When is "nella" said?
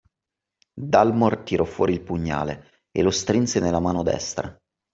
3.59-3.79